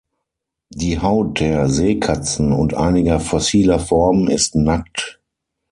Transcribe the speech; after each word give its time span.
Die 0.73 0.97
Haut 0.99 1.39
der 1.39 1.69
Seekatzen 1.69 2.53
und 2.53 2.73
einiger 2.73 3.19
fossiler 3.19 3.77
Formen 3.77 4.29
ist 4.31 4.55
nackt. 4.55 5.21